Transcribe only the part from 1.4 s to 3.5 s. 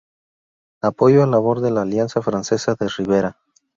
de la Alianza Francesa de Rivera.